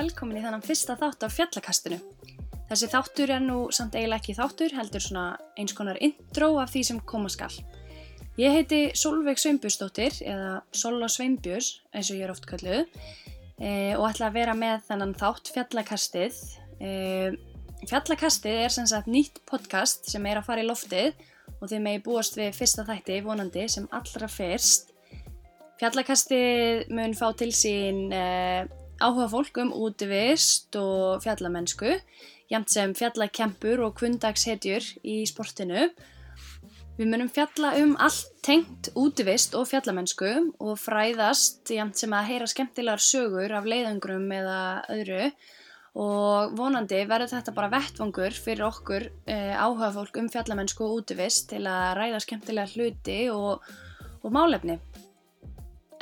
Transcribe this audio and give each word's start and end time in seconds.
velkomin 0.00 0.40
í 0.40 0.44
þennan 0.44 0.64
fyrsta 0.64 0.96
þátt 1.00 1.24
af 1.26 1.34
fjallakastinu. 1.36 1.98
Þessi 2.70 2.88
þáttur 2.92 3.32
er 3.34 3.42
nú 3.42 3.58
samt 3.74 3.96
eiginlega 3.98 4.20
ekki 4.20 4.36
þáttur, 4.38 4.74
heldur 4.76 5.02
svona 5.02 5.24
eins 5.58 5.74
konar 5.76 5.98
intro 6.00 6.52
af 6.62 6.70
því 6.74 6.82
sem 6.86 7.00
koma 7.12 7.32
skal. 7.32 7.50
Ég 8.40 8.54
heiti 8.56 8.78
Solveig 8.96 9.36
Sveinbjörnsdóttir 9.36 10.14
eða 10.24 10.62
Sola 10.72 11.10
Sveinbjörns 11.12 11.82
eins 11.92 12.08
og 12.08 12.16
ég 12.16 12.24
er 12.24 12.30
oft 12.32 12.46
kölluð 12.48 12.86
e, 13.60 13.70
og 13.98 14.06
ætla 14.06 14.30
að 14.30 14.36
vera 14.38 14.54
með 14.56 14.86
þennan 14.86 15.10
þátt 15.20 15.50
fjallakastið. 15.52 16.38
E, 16.80 16.92
fjallakastið 17.90 18.60
er 18.62 18.72
sem 18.72 18.86
sagt 18.88 19.10
nýtt 19.12 19.42
podcast 19.50 20.08
sem 20.08 20.24
er 20.30 20.40
að 20.40 20.46
fara 20.46 20.62
í 20.64 20.68
loftið 20.70 21.20
og 21.58 21.66
þið 21.68 21.82
megi 21.84 22.00
búast 22.06 22.38
við 22.38 22.56
fyrsta 22.56 22.86
þætti 22.88 23.18
vonandi 23.26 23.66
sem 23.74 23.88
allra 23.98 24.28
fyrst. 24.32 24.94
Fjallakastið 25.82 26.88
mun 26.96 27.16
fá 27.18 27.26
til 27.36 27.50
sín 27.56 28.06
uh, 28.08 28.62
áhuga 29.00 29.26
fólk 29.34 29.60
um 29.60 29.74
útivist 29.84 30.76
og 30.80 31.20
fjallamennsku, 31.24 31.92
jæmt 32.52 32.72
sem 32.72 32.96
fjallakempur 32.96 33.84
og 33.84 33.94
kvundagshetjur 34.00 34.88
í 35.04 35.18
sportinu. 35.28 35.90
Við 37.00 37.08
munum 37.08 37.30
fjalla 37.32 37.70
um 37.80 37.94
allt 37.96 38.34
tengt 38.44 38.90
útivist 38.92 39.54
og 39.56 39.70
fjallamennsku 39.70 40.28
og 40.60 40.74
fræðast 40.76 41.70
jæmt 41.72 41.96
sem 41.96 42.12
að 42.12 42.26
heyra 42.28 42.48
skemmtilegar 42.50 43.00
sögur 43.00 43.54
af 43.56 43.68
leiðangrum 43.72 44.26
eða 44.36 44.58
öðru. 44.92 45.30
Og 45.96 46.52
vonandi 46.58 46.98
verður 47.08 47.32
þetta 47.32 47.54
bara 47.56 47.70
vettvangur 47.72 48.36
fyrir 48.36 48.66
okkur 48.68 49.08
uh, 49.08 49.54
áhuga 49.56 49.88
fólk 49.96 50.20
um 50.20 50.28
fjallamennsku 50.28 50.84
og 50.84 50.98
útivist 50.98 51.48
til 51.54 51.62
að 51.64 51.94
ræða 52.02 52.20
skemmtilega 52.26 52.74
hluti 52.74 53.18
og, 53.32 53.64
og 54.20 54.36
málefni. 54.36 54.76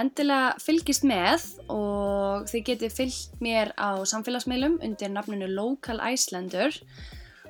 Endilega 0.00 0.56
fylgist 0.64 1.04
með 1.04 1.44
og 1.76 2.48
þið 2.48 2.68
getið 2.72 2.98
fylgt 3.02 3.38
mér 3.44 3.76
á 3.76 4.00
samfélagsmeilum 4.00 4.80
undir 4.80 5.12
nafninu 5.12 5.52
Local 5.52 6.00
Icelander 6.08 6.80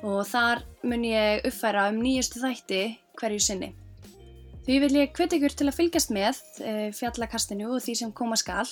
og 0.02 0.24
þar 0.26 0.66
mun 0.82 1.06
ég 1.06 1.46
uppfæra 1.46 1.92
um 1.94 2.02
nýjustu 2.02 2.42
þætti 2.42 2.84
hverju 3.20 3.42
sinni. 3.42 3.72
Því 4.66 4.80
vil 4.82 4.96
ég 4.98 5.12
hvet 5.14 5.34
ykkur 5.36 5.54
til 5.54 5.68
að 5.70 5.76
fylgjast 5.78 6.10
með 6.10 6.38
e, 6.58 6.72
fjallakastinu 6.96 7.68
og 7.70 7.84
því 7.84 7.94
sem 8.00 8.12
koma 8.16 8.38
skal. 8.40 8.66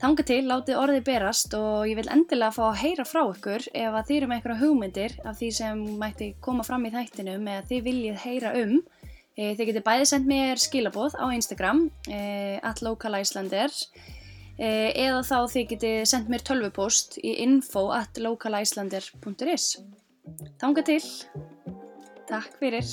Þanga 0.00 0.24
til 0.26 0.38
látið 0.48 0.78
orðið 0.80 1.04
berast 1.06 1.52
og 1.54 1.84
ég 1.86 1.98
vil 2.00 2.08
endilega 2.10 2.54
fá 2.56 2.62
að 2.70 2.80
heyra 2.80 3.04
frá 3.06 3.20
ykkur 3.26 3.68
ef 3.70 3.98
að 3.98 4.08
þið 4.08 4.16
eru 4.16 4.30
með 4.30 4.40
eitthvað 4.40 4.62
hugmyndir 4.64 5.14
af 5.28 5.36
því 5.38 5.50
sem 5.58 5.84
mætti 6.00 6.30
koma 6.42 6.64
fram 6.66 6.88
í 6.88 6.94
þættinum 6.94 7.46
eða 7.52 7.68
þið 7.68 7.84
viljið 7.90 8.18
heyra 8.24 8.56
um. 8.62 8.74
E, 9.36 9.52
þið 9.52 9.64
getur 9.68 9.86
bæði 9.86 10.08
sendt 10.08 10.32
mér 10.32 10.64
skilabóð 10.64 11.20
á 11.20 11.24
Instagram 11.36 11.86
e, 12.08 12.22
at 12.64 12.82
localislander 12.84 13.72
e, 14.58 14.68
eða 14.96 15.22
þá 15.28 15.38
þið 15.54 15.70
getur 15.76 16.04
sendt 16.08 16.32
mér 16.32 16.48
tölvupost 16.48 17.20
í 17.20 17.36
info 17.44 17.90
at 17.94 18.16
localislander.is 18.16 19.74
Þanga 20.56 20.84
til. 20.88 21.02
Takk 22.28 22.56
fyrir. 22.60 22.88